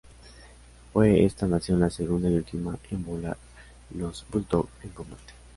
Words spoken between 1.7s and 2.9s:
la segunda y última